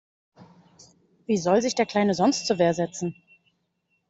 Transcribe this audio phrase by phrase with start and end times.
[1.27, 3.13] Wie soll sich der Kleine sonst zur Wehr setzen?